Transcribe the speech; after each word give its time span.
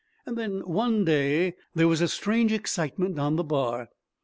And 0.25 0.35
then, 0.35 0.61
one 0.67 1.05
day, 1.05 1.53
there 1.75 1.87
was 1.87 2.01
a 2.01 2.07
strange 2.07 2.51
excitement 2.51 3.19
on 3.19 3.35
the 3.35 3.43
Bar. 3.43 3.89